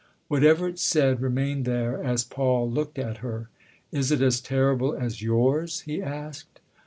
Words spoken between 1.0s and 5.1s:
remained there as Paul looked at her." Is it as terrible